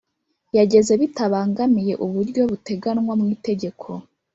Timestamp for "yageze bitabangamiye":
0.57-1.93